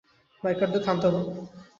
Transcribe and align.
বাইকারদের 0.43 0.81
থামতে 0.85 1.07
বল। 1.07 1.23